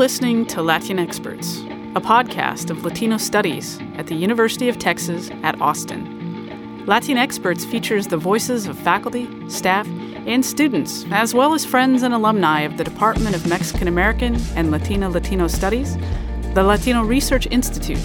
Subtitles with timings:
[0.00, 1.58] listening to Latin Experts,
[1.94, 6.86] a podcast of Latino studies at the University of Texas at Austin.
[6.86, 9.86] Latin Experts features the voices of faculty, staff,
[10.26, 14.70] and students, as well as friends and alumni of the Department of Mexican American and
[14.70, 15.98] Latina Latino Studies,
[16.54, 18.00] the Latino Research Institute,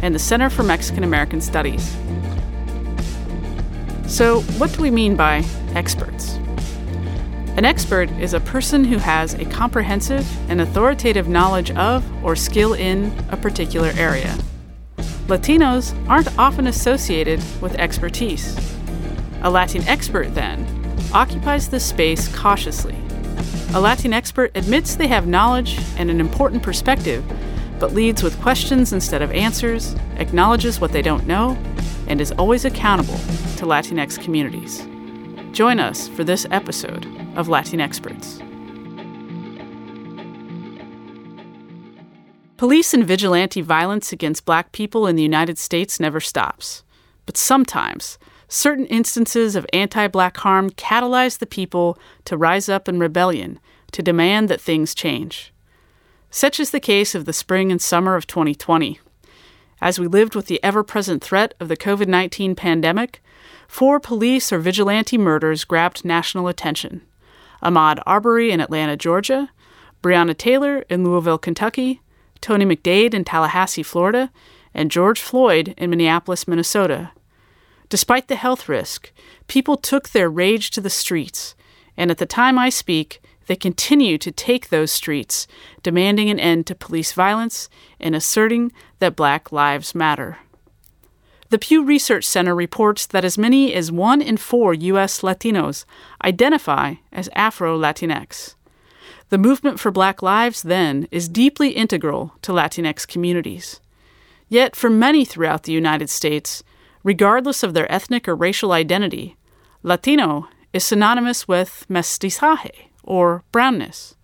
[0.00, 1.94] and the Center for Mexican American Studies.
[4.06, 6.38] So, what do we mean by experts?
[7.56, 12.74] An expert is a person who has a comprehensive and authoritative knowledge of or skill
[12.74, 14.36] in a particular area.
[15.28, 18.58] Latinos aren't often associated with expertise.
[19.42, 20.66] A Latin expert, then,
[21.14, 22.96] occupies the space cautiously.
[23.74, 27.24] A Latin expert admits they have knowledge and an important perspective,
[27.78, 31.56] but leads with questions instead of answers, acknowledges what they don't know,
[32.08, 33.18] and is always accountable
[33.58, 34.88] to Latinx communities.
[35.52, 38.40] Join us for this episode of Latin Experts.
[42.56, 46.84] Police and vigilante violence against black people in the United States never stops.
[47.26, 48.18] But sometimes,
[48.48, 53.58] certain instances of anti black harm catalyze the people to rise up in rebellion
[53.92, 55.52] to demand that things change.
[56.30, 59.00] Such is the case of the spring and summer of 2020.
[59.80, 63.22] As we lived with the ever present threat of the COVID 19 pandemic,
[63.66, 67.02] four police or vigilante murders grabbed national attention
[67.64, 69.50] Ahmaud Arbery in Atlanta, Georgia,
[70.02, 72.00] Breonna Taylor in Louisville, Kentucky,
[72.40, 74.30] Tony McDade in Tallahassee, Florida,
[74.74, 77.12] and George Floyd in Minneapolis, Minnesota.
[77.88, 79.12] Despite the health risk,
[79.46, 81.54] people took their rage to the streets,
[81.96, 85.46] and at the time I speak, they continue to take those streets,
[85.82, 87.68] demanding an end to police violence
[88.00, 90.38] and asserting that Black Lives Matter.
[91.50, 95.20] The Pew Research Center reports that as many as one in four U.S.
[95.20, 95.84] Latinos
[96.24, 98.54] identify as Afro Latinx.
[99.28, 103.80] The movement for Black Lives, then, is deeply integral to Latinx communities.
[104.48, 106.62] Yet, for many throughout the United States,
[107.02, 109.36] regardless of their ethnic or racial identity,
[109.82, 114.16] Latino is synonymous with mestizaje, or brownness.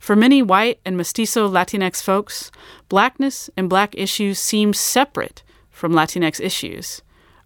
[0.00, 2.50] For many white and mestizo Latinx folks,
[2.88, 5.42] blackness and black issues seem separate
[5.76, 7.02] from Latinx issues,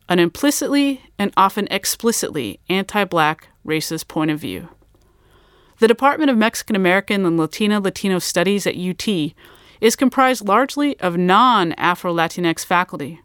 [0.09, 4.69] an implicitly and often explicitly anti black racist point of view.
[5.81, 9.09] The Department of Mexican American and Latina Latino Studies at UT
[9.81, 13.21] is comprised largely of non Afro Latinx faculty.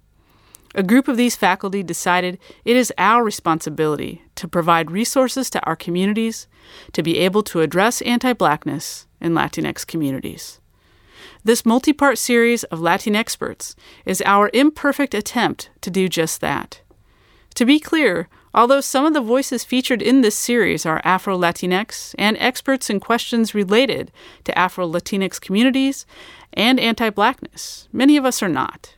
[0.73, 5.75] A group of these faculty decided it is our responsibility to provide resources to our
[5.75, 6.47] communities
[6.93, 10.59] to be able to address anti blackness in Latinx communities.
[11.45, 16.81] This multi part series of Latin experts is our imperfect attempt to do just that.
[17.53, 22.16] To be clear, although some of the voices featured in this series are Afro Latinx
[22.17, 24.11] and experts in questions related
[24.45, 26.07] to Afro Latinx communities
[26.51, 28.95] and anti blackness, many of us are not.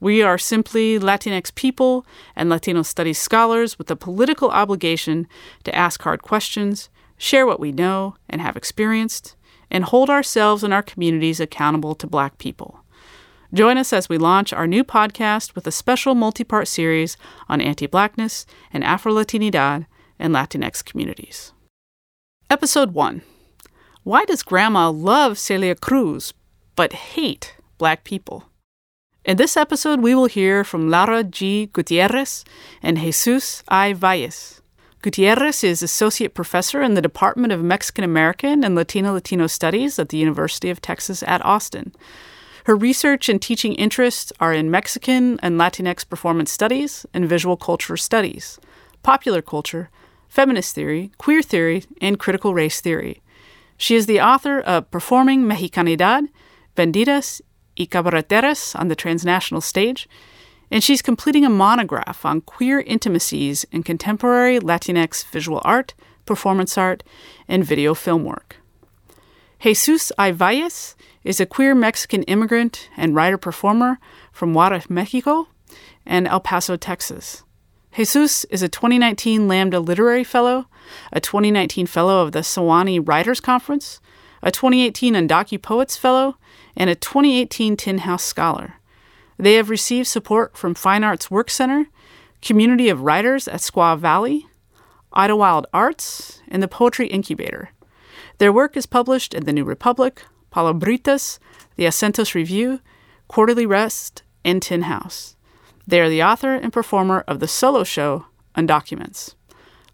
[0.00, 5.28] We are simply Latinx people and Latino studies scholars with a political obligation
[5.64, 9.36] to ask hard questions, share what we know and have experienced,
[9.70, 12.80] and hold ourselves and our communities accountable to Black people.
[13.52, 17.16] Join us as we launch our new podcast with a special multi part series
[17.48, 19.86] on anti Blackness and Afro Latinidad
[20.18, 21.52] and Latinx communities.
[22.48, 23.22] Episode 1
[24.04, 26.32] Why does Grandma love Celia Cruz
[26.76, 28.44] but hate Black people?
[29.24, 31.66] In this episode, we will hear from Laura G.
[31.66, 32.44] Gutierrez
[32.82, 33.92] and Jesus I.
[33.92, 34.59] Valles.
[35.02, 40.10] Gutierrez is associate professor in the Department of Mexican American and Latino Latino Studies at
[40.10, 41.94] the University of Texas at Austin.
[42.66, 47.96] Her research and teaching interests are in Mexican and Latinx performance studies and visual culture
[47.96, 48.60] studies,
[49.02, 49.88] popular culture,
[50.28, 53.22] feminist theory, queer theory, and critical race theory.
[53.78, 56.28] She is the author of Performing Mexicanidad,
[56.76, 57.40] Vendidas
[57.78, 60.06] y Cabareteras on the Transnational Stage,
[60.70, 65.94] and she's completing a monograph on queer intimacies in contemporary Latinx visual art,
[66.26, 67.02] performance art,
[67.48, 68.56] and video film work.
[69.60, 70.70] Jesus I.
[71.22, 73.98] Is a queer Mexican immigrant and writer performer
[74.32, 75.48] from Juarez, Mexico,
[76.06, 77.42] and El Paso, Texas.
[77.94, 80.66] Jesus is a 2019 Lambda Literary Fellow,
[81.12, 84.00] a 2019 Fellow of the Sewanee Writers Conference,
[84.42, 86.36] a 2018 Undocu Poets Fellow,
[86.74, 88.79] and a 2018 Tin House Scholar.
[89.40, 91.86] They have received support from Fine Arts Work Center,
[92.42, 94.46] Community of Writers at Squaw Valley,
[95.14, 97.70] Idyllwild Arts, and the Poetry Incubator.
[98.36, 100.22] Their work is published in The New Republic,
[100.52, 101.38] Palabritas,
[101.76, 102.80] The Acentos Review,
[103.28, 105.36] Quarterly West, and Tin House.
[105.86, 109.36] They are the author and performer of the solo show Undocuments.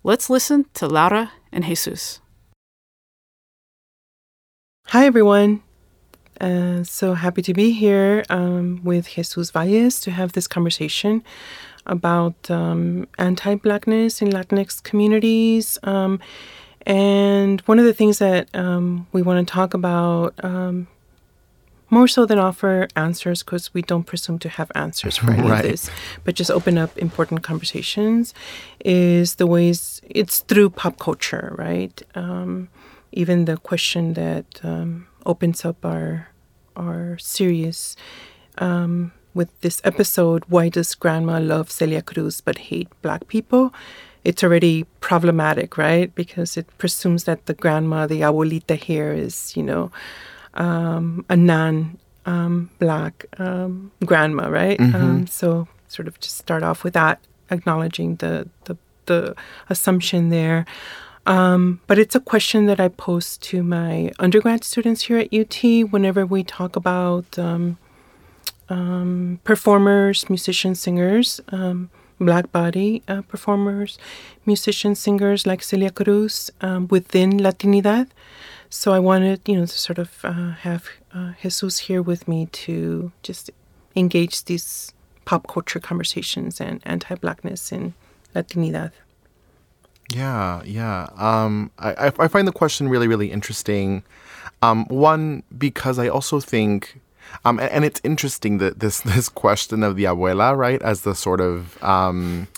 [0.03, 2.21] Let's listen to Laura and Jesus.
[4.87, 5.63] Hi, everyone.
[6.41, 11.23] Uh, so happy to be here um, with Jesus Valles to have this conversation
[11.87, 15.79] about um, anti Blackness in Latinx communities.
[15.83, 16.21] Um,
[16.85, 20.87] and one of the things that um, we want to talk about um,
[21.91, 25.65] more so than offer answers because we don't presume to have answers for any right.
[25.65, 25.91] of this,
[26.25, 28.35] but just open up important conversations
[28.85, 32.03] is the ways it's through pop culture, right?
[32.15, 32.69] Um,
[33.13, 36.29] even the question that um, opens up our
[36.77, 37.97] our series
[38.59, 43.73] um, with this episode, why does grandma love Celia Cruz but hate black people?
[44.25, 46.13] It's already problematic, right?
[46.15, 49.93] Because it presumes that the grandma, the abuelita here is, you know,
[50.55, 54.79] um, a non um, black um, grandma, right?
[54.79, 54.97] Mm-hmm.
[54.97, 57.21] Um, so sort of just start off with that,
[57.51, 59.37] acknowledging the the, the
[59.69, 60.67] assumption there.
[61.27, 65.91] Um, but it's a question that I pose to my undergrad students here at UT
[65.91, 67.79] whenever we talk about um,
[68.69, 71.91] um, performers, musicians, singers, um,
[72.21, 73.99] black body uh, performers,
[74.47, 78.09] musicians, singers like Celia Cruz um, within Latinidad.
[78.71, 82.47] So I wanted, you know, to sort of uh, have uh, Jesus here with me
[82.47, 83.51] to just
[83.97, 84.93] engage these
[85.25, 87.95] pop culture conversations and anti-blackness in
[88.35, 88.93] Latinidad.
[90.13, 91.09] Yeah, yeah.
[91.17, 94.05] Um, I, I find the question really, really interesting.
[94.63, 97.01] Um, one because I also think,
[97.45, 101.41] um, and, it's interesting that this this question of the abuela, right, as the sort
[101.41, 102.49] of um,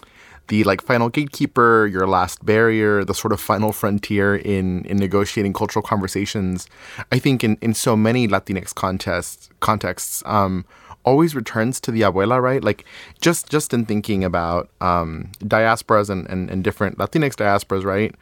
[0.49, 5.55] the like final gatekeeper, your last barrier, the sort of final frontier in in negotiating
[5.55, 6.69] cultural conversations.
[7.11, 10.23] I think in in so many Latinx contests contexts.
[10.27, 10.65] Um,
[11.09, 12.63] always returns to the abuela, right?
[12.63, 12.85] Like
[13.21, 18.15] just just in thinking about um, diasporas and, and, and different Latinx diasporas, right?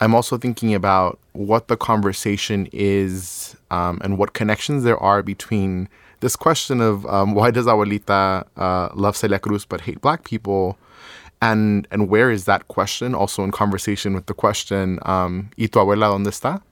[0.00, 5.88] I'm also thinking about what the conversation is um, and what connections there are between
[6.20, 10.78] this question of um, why does abuelita uh, love Celia Cruz but hate black people,
[11.42, 15.78] and and where is that question also in conversation with the question um, ¿Y tu
[15.78, 16.62] abuela dónde está?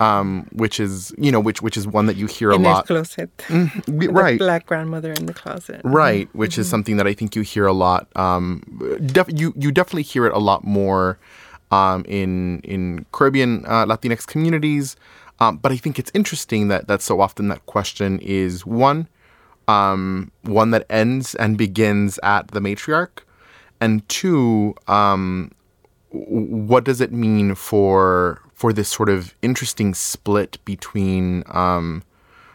[0.00, 2.86] Um, which is you know which which is one that you hear in a lot.
[2.86, 4.38] closet, mm, right?
[4.38, 6.28] black grandmother in the closet, right?
[6.34, 6.62] Which mm-hmm.
[6.62, 8.08] is something that I think you hear a lot.
[8.16, 8.62] Um,
[9.06, 11.18] def- you you definitely hear it a lot more
[11.70, 14.96] um, in in Caribbean uh, Latinx communities.
[15.40, 19.08] Um, but I think it's interesting that that so often that question is one,
[19.66, 23.20] um, one that ends and begins at the matriarch,
[23.80, 25.50] and two, um,
[26.10, 32.02] what does it mean for for this sort of interesting split between um,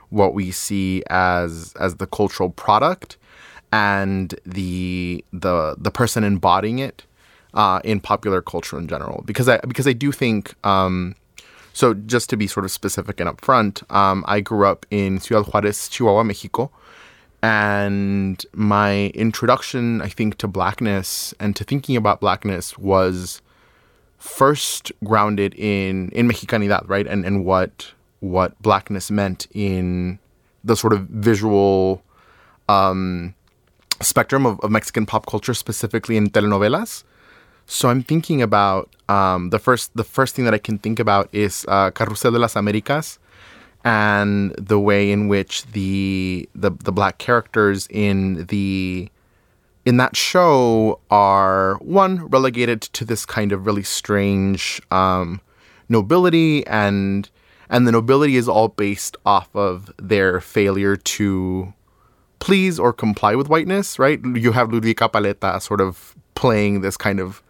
[0.09, 3.17] what we see as as the cultural product
[3.71, 7.03] and the the the person embodying it
[7.53, 9.23] uh, in popular culture in general.
[9.25, 10.55] Because I because I do think.
[10.65, 11.15] Um,
[11.71, 15.45] so just to be sort of specific and upfront, um, I grew up in Ciudad
[15.45, 16.71] Juarez, Chihuahua, Mexico,
[17.41, 23.41] and my introduction, I think, to blackness and to thinking about blackness was
[24.19, 27.07] first grounded in in Mexicanidad, right?
[27.07, 30.19] And and what what blackness meant in
[30.63, 32.03] the sort of visual
[32.67, 33.33] um,
[34.01, 37.03] spectrum of, of Mexican pop culture, specifically in telenovelas.
[37.65, 41.29] So I'm thinking about um, the first the first thing that I can think about
[41.31, 43.17] is uh, Carrusel de las Américas
[43.83, 49.09] and the way in which the the the black characters in the
[49.89, 55.41] in that show are one relegated to this kind of really strange um,
[55.89, 57.27] nobility and
[57.71, 61.73] and the nobility is all based off of their failure to
[62.37, 64.19] please or comply with whiteness right?
[64.23, 67.41] You have Ludwika Paleta sort of playing this kind of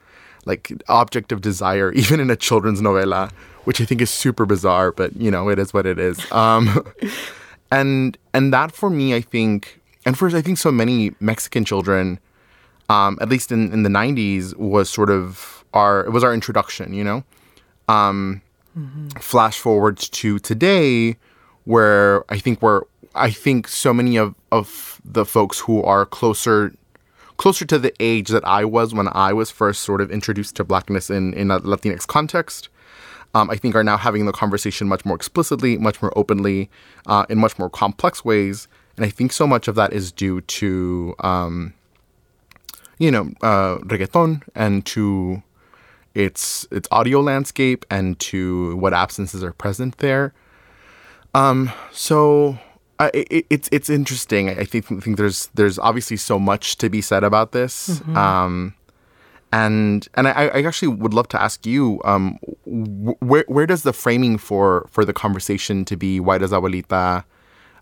[0.45, 3.29] like object of desire even in a children's novela
[3.65, 6.17] which i think is super bizarre but you know it is what it is.
[6.31, 6.87] Um,
[7.69, 12.19] and and that for me i think and for I think so many Mexican children,
[12.89, 16.93] um, at least in, in the '90s, was sort of our it was our introduction.
[16.93, 17.23] You know,
[17.87, 18.41] um,
[18.77, 19.09] mm-hmm.
[19.19, 21.17] flash forward to today,
[21.65, 22.83] where I think we're
[23.15, 26.73] I think so many of of the folks who are closer
[27.37, 30.63] closer to the age that I was when I was first sort of introduced to
[30.63, 32.69] blackness in in a Latinx context.
[33.35, 36.69] Um, I think are now having the conversation much more explicitly, much more openly,
[37.05, 38.67] uh, in much more complex ways.
[38.97, 41.73] And I think so much of that is due to, um,
[42.99, 45.41] you know, uh, reggaeton and to
[46.13, 50.33] its its audio landscape and to what absences are present there.
[51.33, 52.59] Um, so
[52.99, 54.49] uh, it, it's it's interesting.
[54.49, 57.89] I think think there's there's obviously so much to be said about this.
[57.89, 58.17] Mm-hmm.
[58.17, 58.75] Um,
[59.51, 63.93] and and I, I, actually would love to ask you, um, where where does the
[63.93, 67.23] framing for for the conversation to be why does abuelita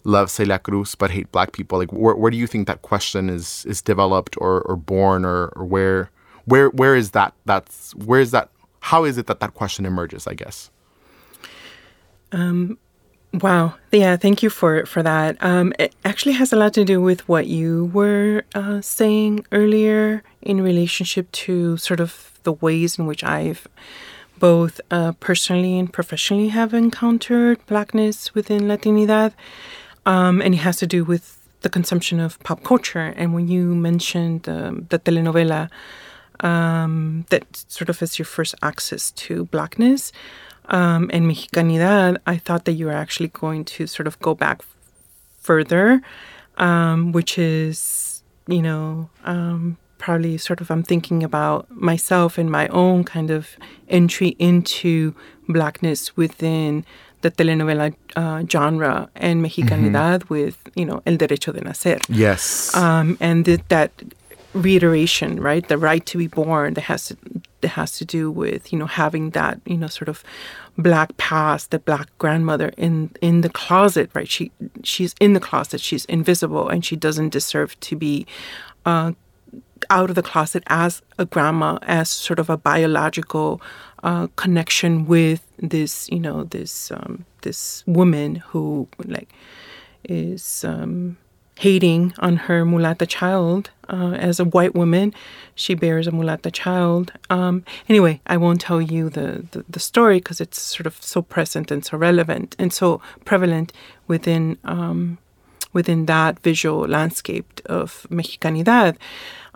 [0.08, 1.78] love Celia Cruz but hate black people?
[1.78, 5.48] Like, where, where do you think that question is is developed or, or born, or,
[5.56, 6.10] or where
[6.46, 8.50] where where is that that's where is that
[8.80, 10.26] how is it that that question emerges?
[10.26, 10.72] I guess.
[12.32, 12.78] Um,
[13.34, 13.76] wow.
[13.92, 14.18] Yeah.
[14.18, 15.38] Thank you for for that.
[15.42, 20.24] Um, it actually has a lot to do with what you were uh, saying earlier
[20.42, 23.68] in relationship to sort of the ways in which I've
[24.40, 29.34] both uh, personally and professionally have encountered blackness within Latinidad.
[30.08, 31.26] Um, and it has to do with
[31.62, 33.14] the consumption of pop culture.
[33.18, 35.70] And when you mentioned um, the telenovela,
[36.40, 40.12] um, that sort of is your first access to blackness
[40.68, 44.62] um, and Mexicanidad, I thought that you were actually going to sort of go back
[45.40, 46.02] further,
[46.58, 52.68] um, which is, you know, um, probably sort of I'm thinking about myself and my
[52.68, 55.16] own kind of entry into
[55.48, 56.86] blackness within
[57.22, 60.34] the telenovela uh, genre and Mexicanidad mm-hmm.
[60.34, 62.04] with, you know, El Derecho de Nacer.
[62.10, 62.76] Yes.
[62.76, 63.92] Um, and th- that
[64.54, 65.68] reiteration, right?
[65.68, 67.18] The right to be born that has to
[67.62, 70.24] that has to do with you know having that you know sort of
[70.78, 74.30] black past, the black grandmother in in the closet, right?
[74.30, 74.52] She
[74.84, 78.26] she's in the closet, she's invisible, and she doesn't deserve to be.
[78.86, 79.14] Uh,
[79.89, 83.62] out of the closet as a grandma, as sort of a biological
[84.03, 89.29] uh, connection with this, you know, this um, this woman who like
[90.03, 91.17] is um,
[91.57, 95.13] hating on her mulata child uh, as a white woman.
[95.55, 97.13] She bears a mulata child.
[97.29, 101.22] Um, anyway, I won't tell you the, the, the story because it's sort of so
[101.22, 103.74] present and so relevant and so prevalent
[104.07, 105.17] within um,
[105.74, 108.96] within that visual landscape of Mexicanidad.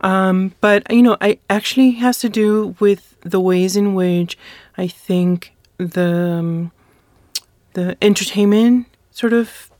[0.02, 4.38] Um, but you know, it actually has to do with the ways in which
[4.78, 6.72] I think the um,
[7.74, 9.71] the entertainment sort of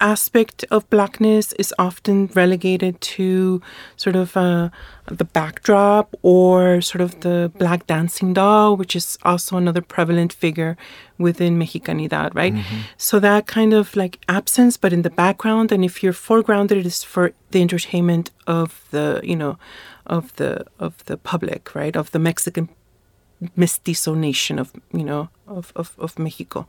[0.00, 3.62] aspect of blackness is often relegated to
[3.96, 4.70] sort of uh,
[5.06, 10.76] the backdrop or sort of the black dancing doll, which is also another prevalent figure
[11.18, 12.54] within Mexicanidad, right?
[12.54, 12.80] Mm-hmm.
[12.96, 16.86] So that kind of like absence, but in the background, and if you're foregrounded, it
[16.86, 19.58] is for the entertainment of the, you know,
[20.06, 21.96] of the of the public, right?
[21.96, 22.68] Of the Mexican
[23.56, 26.66] mestizo nation of you know of of, of Mexico,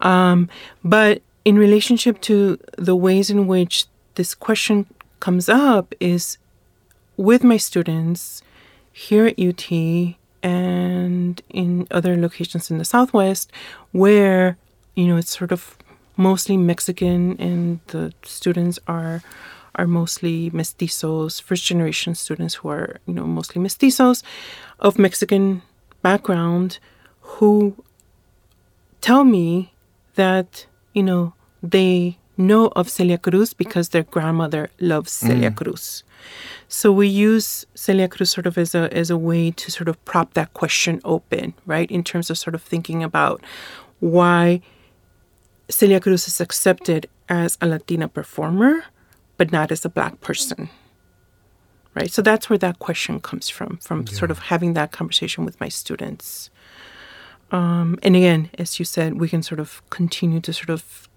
[0.00, 0.48] um,
[0.84, 4.86] but in relationship to the ways in which this question
[5.20, 6.38] comes up is
[7.16, 8.42] with my students
[8.92, 9.70] here at UT
[10.42, 13.50] and in other locations in the Southwest
[13.92, 14.56] where,
[14.94, 15.76] you know, it's sort of
[16.16, 19.22] mostly Mexican and the students are
[19.74, 24.22] are mostly mestizos, first generation students who are, you know, mostly mestizos
[24.80, 25.62] of Mexican
[26.02, 26.78] background
[27.20, 27.74] who
[29.00, 29.72] tell me
[30.14, 35.56] that you know, they know of Celia Cruz because their grandmother loves Celia mm.
[35.56, 36.02] Cruz.
[36.68, 40.02] So we use Celia Cruz sort of as a as a way to sort of
[40.04, 41.90] prop that question open, right?
[41.90, 43.42] In terms of sort of thinking about
[44.00, 44.60] why
[45.68, 48.84] Celia Cruz is accepted as a Latina performer,
[49.36, 50.68] but not as a black person.
[51.94, 52.10] Right?
[52.10, 54.14] So that's where that question comes from, from yeah.
[54.14, 56.48] sort of having that conversation with my students.
[57.52, 61.08] Um, and again, as you said, we can sort of continue to sort of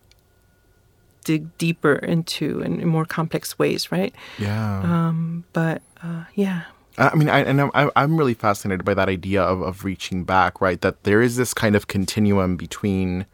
[1.23, 4.13] dig deeper into in, in more complex ways, right?
[4.37, 4.81] Yeah.
[4.81, 6.63] Um, but uh, yeah.
[6.97, 10.61] I mean, I, and I'm, I'm really fascinated by that idea of, of reaching back,
[10.61, 10.79] right?
[10.79, 13.25] That there is this kind of continuum between,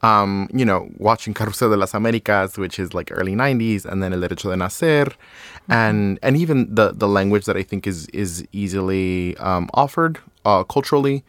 [0.00, 4.14] um, you know, watching Carrusel de las Américas, which is like early 90s, and then
[4.14, 5.72] El Derecho de Nacer, mm-hmm.
[5.72, 10.64] and and even the, the language that I think is, is easily um, offered uh,
[10.64, 11.22] culturally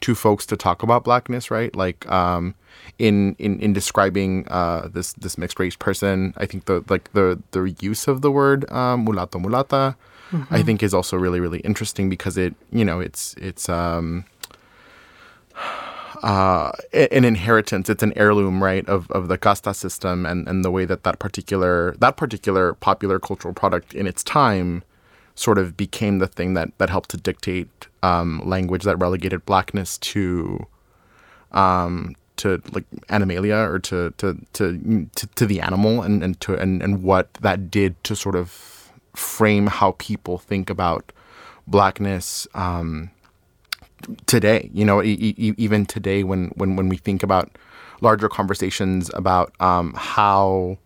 [0.00, 1.74] to folks to talk about blackness, right?
[1.74, 2.54] Like um,
[2.98, 7.40] in in in describing uh, this this mixed race person, I think the like the
[7.52, 9.96] the use of the word um, mulato mulata,
[10.30, 10.54] mm-hmm.
[10.54, 14.24] I think is also really really interesting because it you know it's it's um,
[16.22, 17.88] uh, an inheritance.
[17.88, 21.18] It's an heirloom, right, of, of the casta system and, and the way that that
[21.18, 24.82] particular that particular popular cultural product in its time
[25.38, 29.96] sort of became the thing that that helped to dictate um, language that relegated blackness
[29.98, 30.66] to
[31.52, 36.54] um, to like animalia or to to to to, to the animal and, and to
[36.54, 41.12] and, and what that did to sort of frame how people think about
[41.66, 43.10] blackness um,
[44.26, 44.70] today.
[44.72, 47.56] You know e- e- even today when when when we think about
[48.00, 50.78] larger conversations about um, how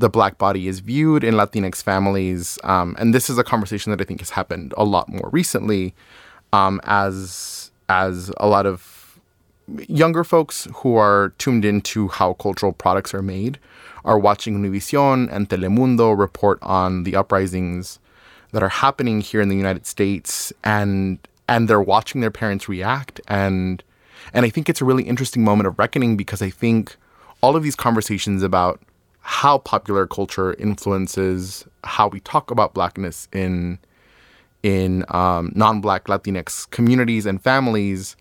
[0.00, 2.58] the black body is viewed in Latinx families.
[2.64, 5.94] Um, and this is a conversation that I think has happened a lot more recently
[6.52, 9.20] um, as as a lot of
[9.88, 13.58] younger folks who are tuned into how cultural products are made
[14.04, 17.98] are watching Univision and Telemundo report on the uprisings
[18.52, 23.20] that are happening here in the United States and and they're watching their parents react
[23.28, 23.84] and
[24.32, 26.96] and I think it's a really interesting moment of reckoning because I think
[27.42, 28.80] all of these conversations about
[29.30, 33.78] how popular culture influences how we talk about blackness in
[34.64, 38.16] in um, non-black Latinx communities and families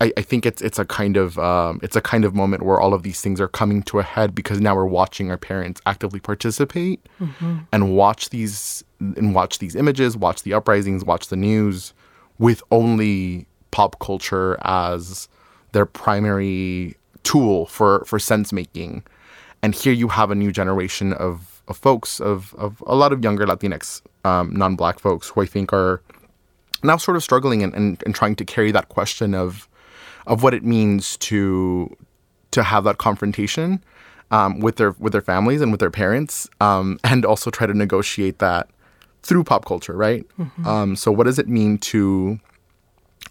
[0.00, 2.80] I, I think it's it's a kind of um, it's a kind of moment where
[2.80, 5.80] all of these things are coming to a head because now we're watching our parents
[5.84, 7.58] actively participate mm-hmm.
[7.72, 11.92] and watch these and watch these images, watch the uprisings, watch the news
[12.38, 15.28] with only pop culture as
[15.72, 19.02] their primary tool for for sense making.
[19.62, 23.22] And here you have a new generation of, of folks of, of a lot of
[23.22, 26.02] younger Latinx um, non-black folks who I think are
[26.82, 29.68] now sort of struggling and, and, and trying to carry that question of
[30.26, 31.96] of what it means to
[32.52, 33.82] to have that confrontation
[34.30, 37.74] um, with their with their families and with their parents, um, and also try to
[37.74, 38.68] negotiate that
[39.22, 40.26] through pop culture, right?
[40.38, 40.66] Mm-hmm.
[40.66, 42.40] Um, so, what does it mean to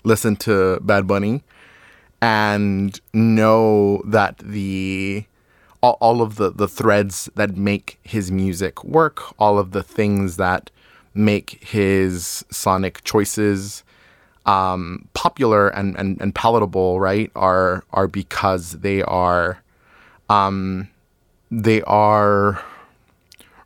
[0.04, 1.44] listen to Bad Bunny
[2.22, 5.26] and know that the
[5.82, 10.38] all, all of the the threads that make his music work, all of the things
[10.38, 10.70] that
[11.14, 13.84] make his sonic choices
[14.46, 19.62] um, popular and, and, and palatable, right, are are because they are
[20.30, 20.90] um,
[21.50, 22.64] they are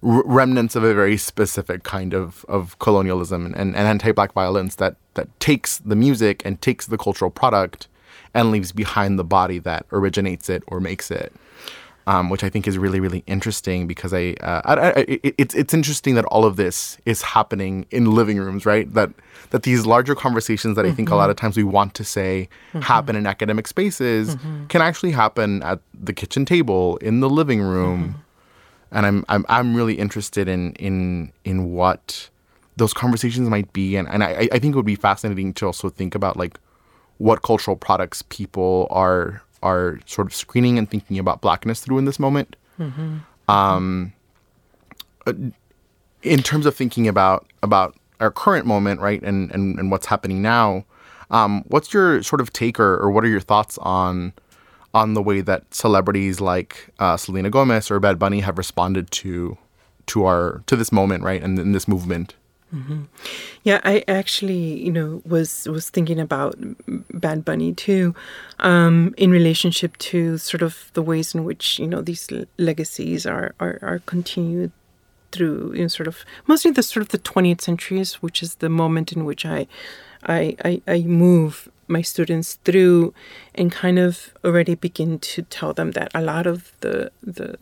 [0.02, 5.28] remnants of a very specific kind of, of colonialism and, and anti-black violence that that
[5.40, 7.88] takes the music and takes the cultural product
[8.34, 11.34] and leaves behind the body that originates it or makes it
[12.08, 15.56] um, which I think is really, really interesting because I, uh, I, I it, it's
[15.56, 18.92] it's interesting that all of this is happening in living rooms, right?
[18.94, 19.12] That
[19.50, 20.92] that these larger conversations that mm-hmm.
[20.92, 21.32] I think a lot mm-hmm.
[21.32, 22.82] of times we want to say mm-hmm.
[22.82, 24.68] happen in academic spaces mm-hmm.
[24.68, 28.98] can actually happen at the kitchen table in the living room, mm-hmm.
[28.98, 32.30] and I'm I'm I'm really interested in in in what
[32.78, 35.90] those conversations might be, and and I I think it would be fascinating to also
[35.90, 36.60] think about like
[37.18, 42.06] what cultural products people are are sort of screening and thinking about blackness through in
[42.06, 42.56] this moment.
[42.80, 43.18] Mm-hmm.
[43.50, 44.14] Um,
[45.26, 45.34] uh,
[46.22, 50.42] in terms of thinking about about our current moment, right, and and, and what's happening
[50.42, 50.86] now,
[51.32, 54.34] um, what's your sort of take or, or what are your thoughts on
[54.94, 59.58] on the way that celebrities like uh, Selena Gomez or Bad Bunny have responded to
[60.08, 62.36] to our to this moment, right, and in this movement?
[62.76, 63.04] Mm-hmm.
[63.64, 66.56] Yeah, I actually, you know, was was thinking about
[67.14, 68.14] Bad Bunny too,
[68.60, 73.56] um, in relationship to sort of the ways in which you know these legacies are
[73.62, 74.72] are, are continued
[75.32, 78.70] through you know, sort of mostly the sort of the 20th centuries, which is the
[78.70, 79.68] moment in which I
[80.24, 83.14] I, I, I move my students through
[83.54, 87.58] and kind of already begin to tell them that a lot of the the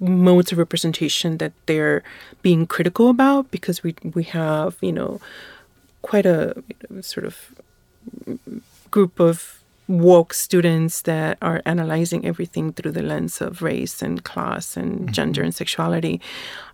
[0.00, 2.02] modes of representation that they're
[2.42, 5.20] being critical about because we we have you know
[6.02, 7.54] quite a you know, sort of
[8.90, 9.58] group of
[9.88, 15.12] woke students that are analyzing everything through the lens of race and class and mm-hmm.
[15.12, 16.20] gender and sexuality.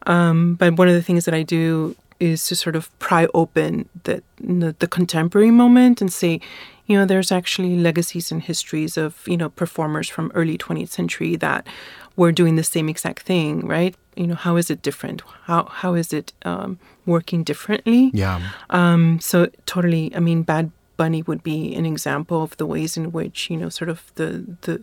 [0.06, 3.88] Um, but one of the things that I do is to sort of pry open
[4.02, 6.40] the, the, the contemporary moment and say,
[6.86, 11.36] you know, there's actually legacies and histories of you know performers from early 20th century
[11.36, 11.66] that
[12.16, 13.94] we're doing the same exact thing, right?
[14.16, 15.22] You know, how is it different?
[15.44, 18.10] How how is it um, working differently?
[18.14, 18.40] Yeah.
[18.70, 20.14] Um, so totally.
[20.14, 23.68] I mean, Bad Bunny would be an example of the ways in which you know,
[23.68, 24.82] sort of the the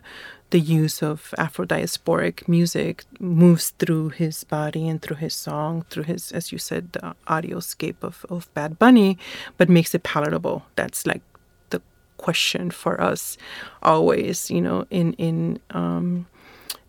[0.52, 6.34] the use of Afro-diasporic music moves through his body and through his song, through his,
[6.34, 9.18] as you said, the audioscape of, of Bad Bunny,
[9.58, 10.66] but makes it palatable.
[10.76, 11.22] That's like
[11.70, 11.82] the
[12.18, 13.38] question for us
[13.82, 16.28] always, you know, in in um,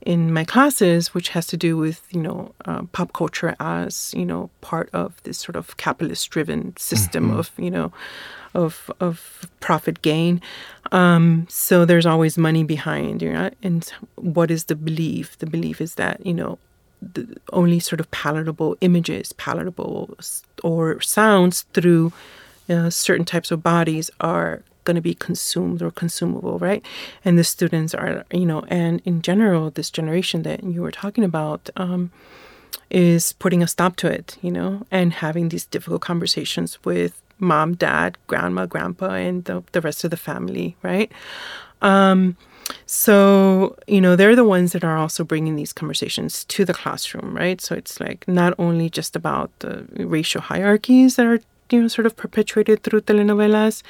[0.07, 4.25] in my classes, which has to do with you know uh, pop culture as you
[4.25, 7.38] know part of this sort of capitalist-driven system mm-hmm.
[7.38, 7.93] of you know
[8.55, 10.41] of of profit gain.
[10.91, 15.38] Um, so there's always money behind, you know, and what is the belief?
[15.38, 16.59] The belief is that you know
[17.01, 20.17] the only sort of palatable images, palatable
[20.62, 22.12] or sounds through
[22.69, 26.85] uh, certain types of bodies are going to be consumed or consumable, right?
[27.25, 31.25] And the students are, you know, and in general, this generation that you were talking
[31.25, 32.11] about um,
[32.90, 37.75] is putting a stop to it, you know, and having these difficult conversations with mom,
[37.75, 41.11] dad, grandma, grandpa, and the, the rest of the family, right?
[41.81, 42.37] Um,
[42.87, 47.37] so, you know, they're the ones that are also bringing these conversations to the classroom,
[47.37, 47.61] right?
[47.61, 51.40] So it's like not only just about the racial hierarchies that are
[51.73, 53.83] you know, sort of perpetuated through telenovelas,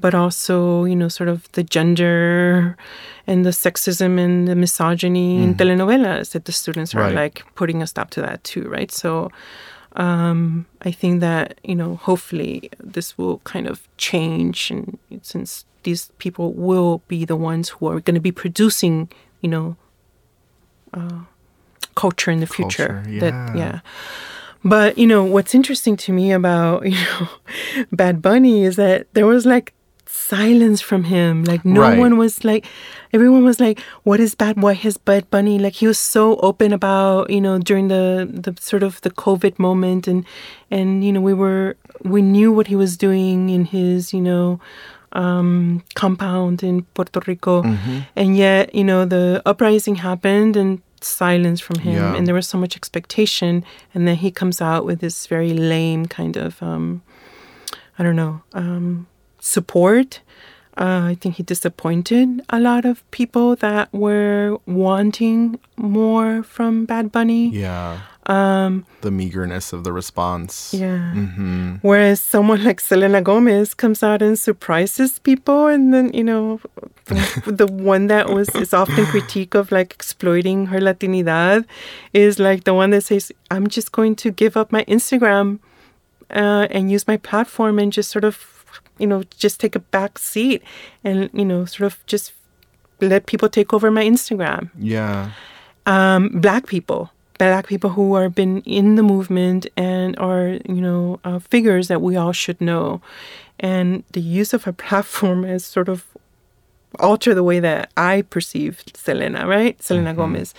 [0.00, 2.76] but also, you know, sort of the gender
[3.26, 7.14] and the sexism and the misogyny in telenovelas that the students are Right.
[7.14, 8.90] like putting a stop to that too, right?
[8.92, 9.30] So
[9.96, 16.10] um, I think that, you know, hopefully this will kind of change and since these
[16.18, 19.08] people will be the ones who are going to be producing,
[19.40, 19.76] you know,
[20.92, 21.20] uh,
[21.94, 23.00] culture in the future.
[23.02, 23.80] Culture, That yeah.
[24.68, 27.28] But you know what's interesting to me about you know
[27.92, 29.72] Bad Bunny is that there was like
[30.06, 31.44] silence from him.
[31.44, 31.98] Like no Right.
[31.98, 32.66] one was like,
[33.12, 34.54] everyone was like, "What is Bad?
[34.60, 38.52] What is Bad Bunny?" Like he was so open about you know during the the
[38.60, 40.24] sort of the COVID moment and
[40.70, 44.58] and you know we were we knew what he was doing in his you know
[45.12, 47.98] um, compound in Puerto Rico, Mm-hmm.
[48.16, 52.14] and yet you know the uprising happened and silence from him, Yeah.
[52.16, 53.64] and there was so much expectation,
[53.94, 57.02] and then he comes out with this very lame kind of um,
[57.98, 59.06] I don't know um,
[59.40, 60.20] support.
[60.78, 67.10] Uh, I think he disappointed a lot of people that were wanting more from Bad
[67.10, 67.48] Bunny.
[67.48, 68.00] Yeah.
[68.28, 70.74] Um, The meagerness of the response.
[70.74, 71.12] yeah.
[71.14, 76.60] hmm Whereas someone like Selena Gomez comes out and surprises people, and then you know,
[77.04, 81.64] the, the one that was is often critique of like exploiting her Latinidad
[82.12, 85.58] is like the one that says, "I'm just going to give up my Instagram
[86.30, 88.64] uh, and use my platform and just sort of,
[88.98, 90.62] you know, just take a back seat
[91.04, 92.32] and you know, sort of just
[93.00, 95.30] let people take over my Instagram." Yeah.
[95.86, 101.20] um, black people, black people who are been in the movement and are you know
[101.24, 103.00] uh, figures that we all should know,
[103.60, 106.04] and the use of a platform has sort of
[106.98, 109.80] alter the way that I perceive Selena, right?
[109.82, 110.54] Selena Gomez.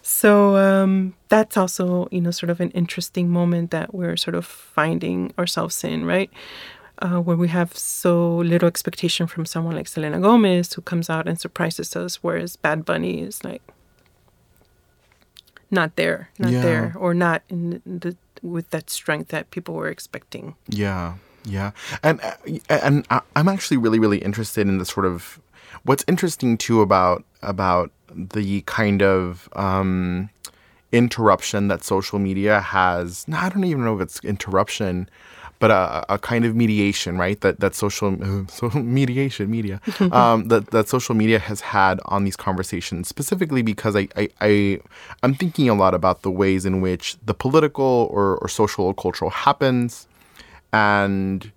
[0.00, 4.46] So um, that's also you know sort of an interesting moment that we're sort of
[4.46, 6.30] finding ourselves in, right?
[7.02, 11.26] uh, where we have so little expectation from someone like Selena Gomez who comes out
[11.26, 13.62] and surprises us, whereas Bad Bunny is like
[15.72, 16.62] not there, not Yeah.
[16.62, 20.54] there, or not in the with that strength that people were expecting.
[20.68, 21.70] Yeah, yeah,
[22.02, 22.34] and uh,
[22.68, 25.40] and I'm actually really really interested in the sort of
[25.84, 30.28] what's interesting too about about the kind of um,
[30.92, 33.26] interruption that social media has.
[33.26, 35.08] no, I don't even know if it's interruption,
[35.62, 37.40] but a, a kind of mediation, right?
[37.40, 38.10] That that social
[38.48, 39.80] so mediation media.
[40.20, 44.80] Um, that that social media has had on these conversations, specifically because I I, I
[45.22, 48.94] I'm thinking a lot about the ways in which the political or, or social or
[48.94, 50.08] cultural happens.
[50.72, 51.50] And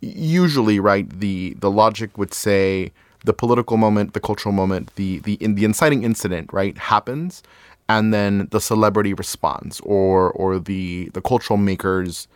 [0.00, 2.90] usually right the the logic would say
[3.24, 7.42] the political moment the cultural moment the the in the inciting incident right happens.
[7.88, 12.26] And then the celebrity responds or or the the cultural makers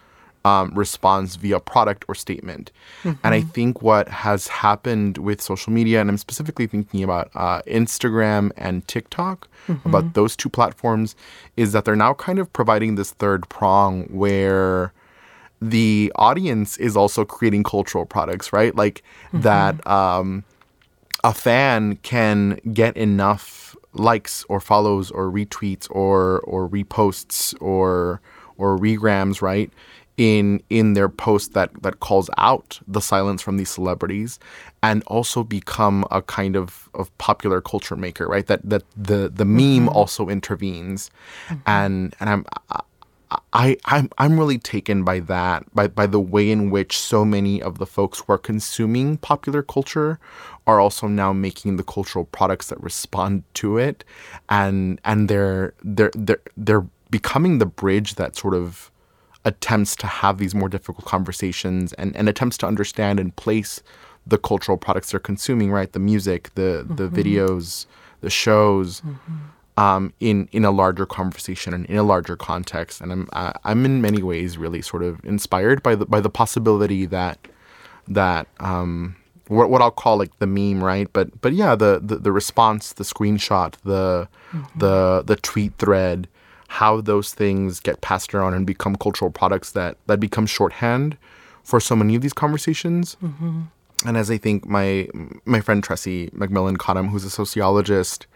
[0.47, 2.67] um, responds via product or statement
[3.25, 7.61] and i think what has happened with social media and i'm specifically thinking about uh,
[7.81, 9.39] instagram and tiktok
[9.85, 11.17] about those two platforms
[11.57, 14.93] is that they're now kind of providing this third prong where
[15.61, 18.75] the audience is also creating cultural products, right?
[18.75, 20.45] Like that um,
[21.25, 28.21] a fan can get enough likes or follows or retweets or or reposts or
[28.59, 29.71] or regrams, right?
[30.17, 34.39] In in their post that that calls out the silence from these celebrities
[34.83, 38.47] and also become a kind of, of popular culture maker, right?
[38.47, 39.89] That that the the meme mm-hmm.
[39.89, 41.11] also intervenes.
[41.49, 41.61] Mm-hmm.
[41.67, 42.47] And and I'm
[43.53, 47.61] I, I'm I'm really taken by that, by by the way in which so many
[47.61, 50.21] of the folks who are consuming popular culture
[50.67, 54.05] are also now making the cultural products that respond to it,
[54.49, 58.91] and and they're they're they're they're becoming the bridge that sort of
[59.47, 63.83] attempts to have these more difficult conversations and, and attempts to understand and place
[64.27, 65.93] the cultural products they're consuming, right?
[65.93, 67.87] The music, the the videos,
[68.21, 69.03] the shows
[69.77, 73.01] um, in in a larger conversation and in a larger context.
[73.01, 76.31] And I'm I, I'm in many ways really sort of inspired by the by the
[76.31, 77.39] possibility that
[78.09, 79.17] that um,
[79.49, 81.09] what what I'll call like the meme, right?
[81.13, 84.29] But but yeah, the the, the response, the screenshot, the
[84.77, 86.27] the the tweet thread,
[86.69, 91.17] how those things get passed around and become cultural products that that become shorthand
[91.63, 93.17] for so many of these conversations.
[94.05, 95.09] And as I think my
[95.45, 98.27] my friend Tressie McMillan Cottom, who's a sociologist,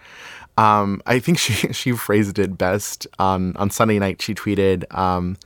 [0.57, 4.23] um, I think she she phrased it best on on Sunday night.
[4.23, 5.37] She tweeted, um,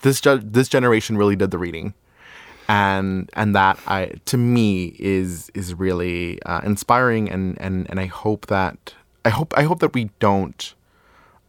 [0.00, 1.94] "This ge- this generation really did the reading,"
[2.68, 8.06] and and that I to me is is really uh, inspiring, and and and I
[8.06, 10.74] hope that I hope I hope that we don't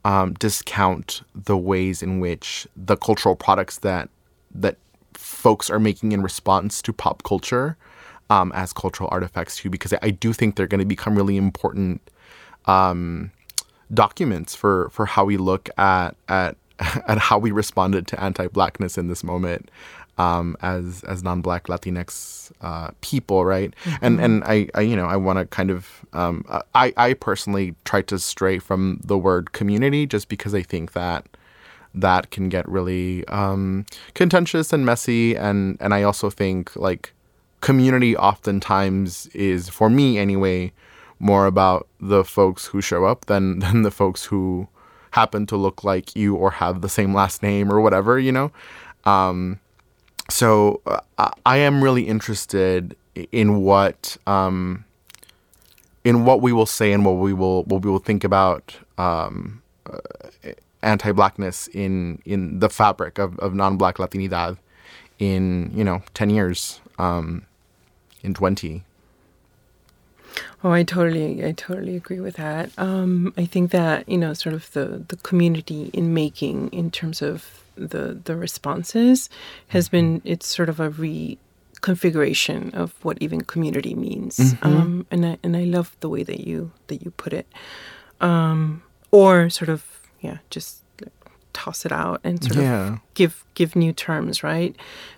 [0.06, 4.10] um, discount the ways in which the cultural products that
[4.54, 4.78] that
[5.14, 7.78] folks are making in response to pop culture
[8.30, 12.02] um, as cultural artifacts too, because I do think they're going to become really important
[12.66, 13.32] um,
[13.94, 19.08] documents for for how we look at at at how we responded to anti-blackness in
[19.08, 19.70] this moment
[20.18, 23.74] um, as as non-black Latinx uh, people, right?
[23.84, 24.06] Mm-hmm.
[24.06, 26.46] And and I, I you know I want to kind of um,
[26.76, 31.28] I I personally try to stray from the word community just because I think that
[31.96, 37.14] that can get really um, contentious and messy, and and I also think like
[37.62, 40.74] community oftentimes is for me anyway
[41.20, 44.68] more about the folks who show up than than the folks who
[45.12, 48.52] happen to look like you or have the same last name or whatever, you know.
[49.06, 49.60] Um,
[50.34, 52.96] so uh, I am really interested
[53.32, 54.84] in what um,
[56.04, 59.62] in what we will say and what we will what we will think about um,
[59.86, 60.00] uh,
[60.82, 64.58] anti-blackness in in the fabric of, of non-black Latinidad
[65.20, 67.46] in you know ten years, um,
[68.24, 68.84] in twenty.
[70.64, 72.72] Oh, I totally, I totally agree with that.
[72.78, 77.22] Um, I think that you know, sort of the the community in making in terms
[77.22, 79.30] of the the responses
[79.70, 80.28] has been mm-hmm.
[80.28, 84.38] it's sort of a reconfiguration of what even community means.
[84.38, 84.68] Mm-hmm.
[84.68, 87.48] Um, and I and I love the way that you that you put it,
[88.22, 89.86] um, or sort of
[90.22, 90.84] yeah, just
[91.54, 92.94] toss it out and sort yeah.
[92.94, 94.76] of give give new terms, right?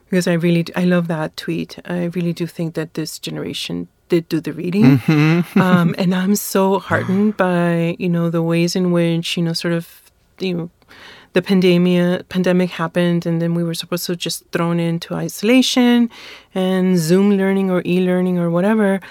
[0.10, 1.80] Because I really I love that tweet.
[1.86, 4.98] I really do think that this generation did do the reading.
[5.00, 5.62] Mm-hmm.
[5.62, 9.74] um, and I'm so heartened by, you know, the ways in which, you know, sort
[9.74, 10.70] of, you know,
[11.34, 16.10] the pandemic pandemic happened and then we were supposed to just thrown into isolation
[16.54, 19.02] and Zoom learning or e-learning or whatever.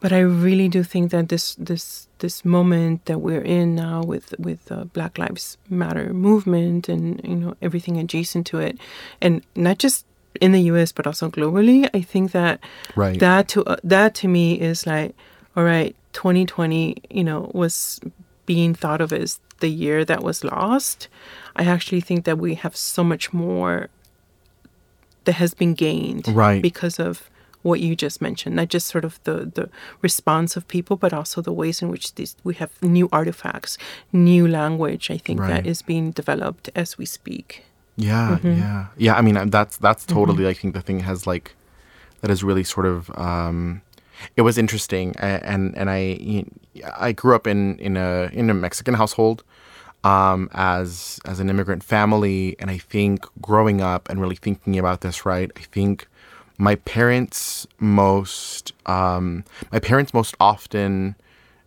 [0.00, 4.34] But I really do think that this this this moment that we're in now with
[4.38, 8.78] with uh, Black Lives Matter movement and you know everything adjacent to it,
[9.20, 10.06] and not just
[10.40, 10.92] in the U.S.
[10.92, 11.88] but also globally.
[11.94, 12.60] I think that
[12.96, 13.18] right.
[13.20, 15.14] that to uh, that to me is like,
[15.56, 18.00] all right, 2020, you know, was
[18.46, 21.08] being thought of as the year that was lost.
[21.56, 23.88] I actually think that we have so much more
[25.24, 26.60] that has been gained right.
[26.60, 27.30] because of
[27.62, 29.70] what you just mentioned, not just sort of the, the
[30.02, 33.78] response of people, but also the ways in which these, we have new artifacts,
[34.12, 35.48] new language, I think, right.
[35.48, 37.64] that is being developed as we speak.
[37.96, 38.60] Yeah, mm-hmm.
[38.60, 39.14] yeah, yeah.
[39.14, 40.14] I mean, that's that's mm-hmm.
[40.14, 40.38] totally.
[40.38, 40.48] Mm-hmm.
[40.48, 41.54] I think the thing has like
[42.20, 43.10] that is really sort of.
[43.18, 43.82] Um,
[44.36, 46.44] it was interesting, and and I
[46.96, 49.44] I grew up in in a in a Mexican household,
[50.02, 55.00] um, as as an immigrant family, and I think growing up and really thinking about
[55.00, 55.50] this, right?
[55.56, 56.06] I think
[56.58, 61.16] my parents most um, my parents most often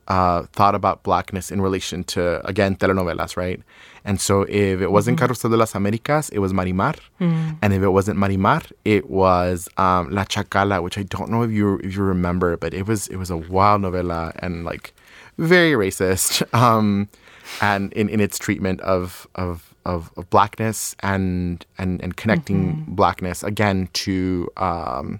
[0.07, 3.61] uh, thought about blackness in relation to again telenovelas, right?
[4.05, 5.31] And so if it wasn't mm-hmm.
[5.31, 7.51] Carrusel de las Américas, it was Marimar, mm-hmm.
[7.61, 11.51] and if it wasn't Marimar, it was um, La Chacala, which I don't know if
[11.51, 14.93] you if you remember, but it was it was a wild novela and like
[15.37, 17.09] very racist, um,
[17.61, 22.95] and in, in its treatment of of of, of blackness and and and connecting mm-hmm.
[22.95, 25.19] blackness again to um,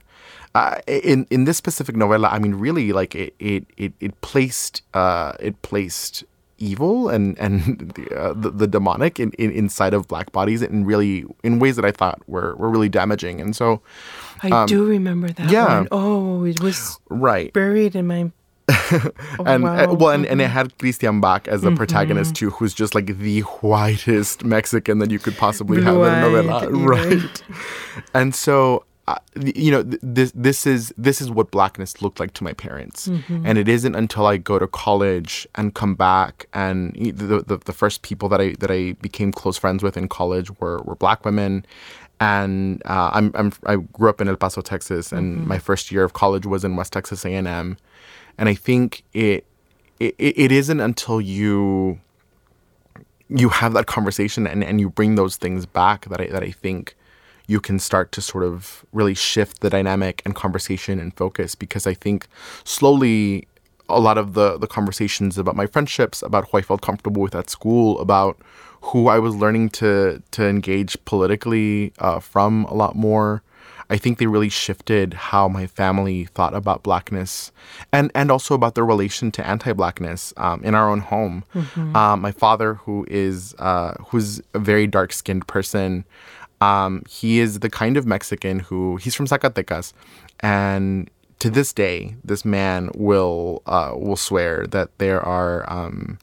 [0.58, 4.82] uh, in in this specific novella, I mean, really, like it it it, it placed
[4.96, 6.24] uh, it placed
[6.58, 10.84] evil and and the, uh, the, the, demonic in, in, inside of black bodies in
[10.84, 13.40] really in ways that I thought were were really damaging.
[13.40, 13.82] And so,
[14.42, 15.52] I um, do remember that.
[15.52, 15.82] Yeah.
[15.82, 15.88] One.
[15.92, 18.32] Oh, it was right buried in my.
[18.70, 19.12] oh,
[19.46, 19.92] and wow.
[19.92, 20.54] uh, well, and, and, it mm-hmm.
[20.54, 21.78] had Christian Bach as the mm-hmm.
[21.78, 26.22] protagonist too, who's just like the whitest Mexican that you could possibly have in a
[26.22, 27.44] novella, right?
[28.14, 28.84] and so
[29.36, 33.46] you know this this is this is what blackness looked like to my parents mm-hmm.
[33.46, 37.72] and it isn't until i go to college and come back and the, the, the
[37.72, 41.24] first people that i that i became close friends with in college were were black
[41.24, 41.66] women
[42.20, 45.48] and uh, I'm, I'm i grew up in el paso texas and mm-hmm.
[45.48, 47.78] my first year of college was in west texas a&m
[48.38, 49.46] and i think it
[50.00, 52.00] it, it isn't until you
[53.30, 56.52] you have that conversation and, and you bring those things back that I, that I
[56.52, 56.96] think
[57.48, 61.88] you can start to sort of really shift the dynamic and conversation and focus because
[61.88, 62.28] I think
[62.64, 63.48] slowly
[63.90, 67.36] a lot of the the conversations about my friendships, about who I felt comfortable with
[67.36, 68.38] at school, about
[68.82, 73.44] who I was learning to to engage politically uh, from a lot more.
[73.90, 77.54] I think they really shifted how my family thought about blackness,
[77.94, 81.46] and and also about their relation to anti-blackness um, in our own home.
[81.56, 81.96] Mm-hmm.
[81.96, 86.04] Um, my father, who is uh, who's a very dark-skinned person,
[86.62, 89.94] um, he is the kind of Mexican who he's from Zacatecas,
[90.40, 96.18] and to this day, this man will uh, will swear that there are um,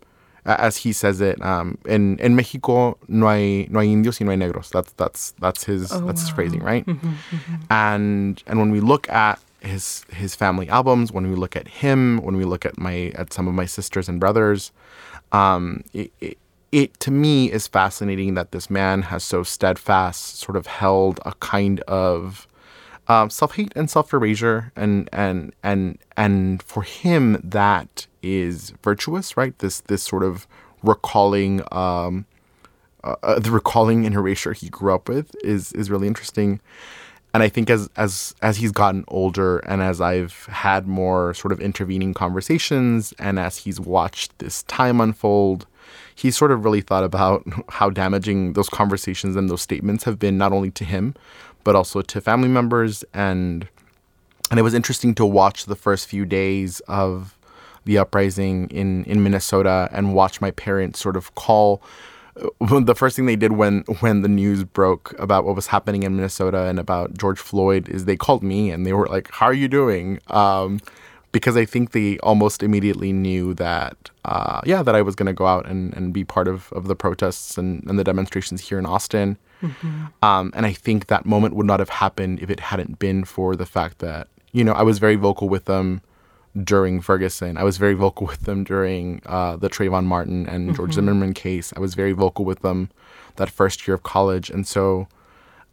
[0.46, 4.32] as he says it, um, in in Mexico no hay no hay indios y no
[4.32, 4.70] hay negros.
[4.70, 6.84] That's that's that's his Oh, that's his phrasing, right?
[6.84, 7.54] Mm-hmm, mm-hmm.
[7.70, 12.18] And and when we look at his his family albums, when we look at him,
[12.18, 14.72] when we look at my at some of my sisters and brothers,
[15.32, 16.38] um, it, it,
[16.74, 21.32] it to me is fascinating that this man has so steadfast sort of held a
[21.34, 22.48] kind of
[23.06, 29.56] um, self-hate and self-erasure and and and and for him that is virtuous right?
[29.60, 30.48] This this sort of
[30.82, 32.26] recalling um,
[33.04, 36.60] uh, uh, the recalling and erasure he grew up with is is really interesting.
[37.32, 41.52] And I think as as as he's gotten older and as I've had more sort
[41.52, 45.68] of intervening conversations and as he's watched this time unfold,
[46.14, 50.38] he's sort of really thought about how damaging those conversations and those statements have been
[50.38, 51.14] not only to him,
[51.64, 53.68] but also to family members and
[54.50, 57.36] and it was interesting to watch the first few days of
[57.84, 61.82] the uprising in in Minnesota and watch my parents sort of call
[62.60, 66.16] the first thing they did when when the news broke about what was happening in
[66.16, 69.54] Minnesota and about George Floyd is they called me and they were like, "How are
[69.54, 70.80] you doing?" Um,
[71.34, 75.32] because I think they almost immediately knew that, uh, yeah, that I was going to
[75.32, 78.78] go out and, and be part of, of the protests and, and the demonstrations here
[78.78, 79.36] in Austin.
[80.22, 83.56] Um, and I think that moment would not have happened if it hadn't been for
[83.56, 86.02] the fact that, you know, I was very vocal with them
[86.62, 87.56] during Ferguson.
[87.56, 91.72] I was very vocal with them during uh, the Trayvon Martin and George Zimmerman case.
[91.76, 92.90] I was very vocal with them
[93.36, 94.50] that first year of college.
[94.50, 95.08] And so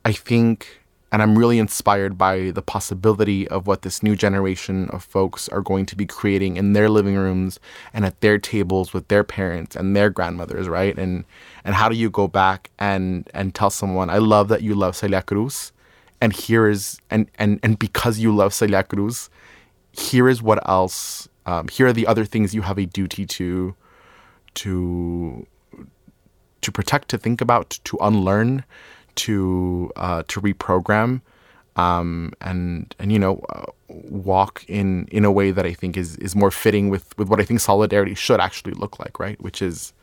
[0.03, 0.80] I think,
[1.11, 5.61] and I'm really inspired by the possibility of what this new generation of folks are
[5.61, 7.59] going to be creating in their living rooms
[7.93, 10.97] and at their tables with their parents and their grandmothers, right?
[10.97, 11.25] And
[11.65, 14.95] and how do you go back and and tell someone, I love that you love
[14.95, 15.73] Celia Cruz,
[16.21, 19.29] and here is and and and because you love Celia Cruz,
[19.91, 21.27] here is what else.
[21.45, 23.75] Um, here are the other things you have a duty to
[24.53, 25.45] to
[26.61, 28.63] to protect, to think about, to unlearn,
[29.15, 31.21] to uh, to reprogram,
[31.75, 36.17] um, and and you know uh, walk in in a way that I think is
[36.17, 39.39] is more fitting with with what I think solidarity should actually look like, right?
[39.41, 39.93] Which is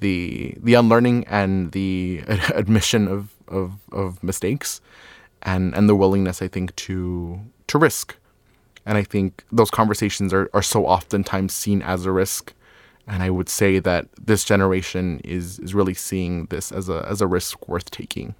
[0.00, 2.22] the the unlearning and the
[2.54, 4.80] admission of of, of mistakes,
[5.42, 8.16] and and the willingness I think to to risk.
[8.86, 12.54] And I think those conversations are, are so oftentimes seen as a risk.
[13.08, 17.20] And I would say that this generation is, is really seeing this as a, as
[17.20, 18.34] a risk worth taking.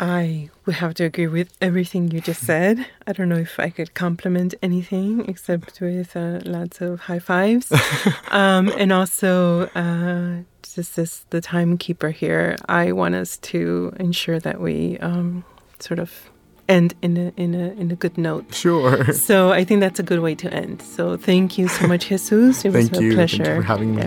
[0.00, 2.86] I would have to agree with everything you just said.
[3.06, 7.70] I don't know if I could compliment anything except with uh, lots of high fives.
[8.30, 14.58] um, and also, uh, just as the timekeeper here, I want us to ensure that
[14.58, 15.44] we um,
[15.80, 16.30] sort of
[16.66, 18.54] end in a in a in a good note.
[18.54, 19.12] Sure.
[19.12, 20.80] So I think that's a good way to end.
[20.80, 22.64] So thank you so much, Jesus.
[22.64, 23.16] It was Thank a you.
[23.16, 23.56] Thank you pleasure.
[23.56, 24.06] for having me.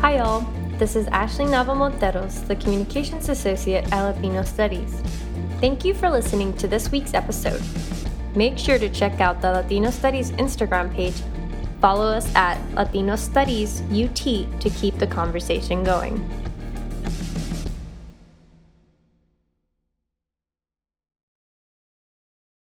[0.00, 0.57] Hi, y'all.
[0.78, 5.02] This is Ashley Nava Monteros, the Communications Associate at Latino Studies.
[5.60, 7.60] Thank you for listening to this week's episode.
[8.36, 11.16] Make sure to check out the Latino Studies Instagram page.
[11.80, 14.14] Follow us at Latino Studies UT
[14.60, 16.22] to keep the conversation going.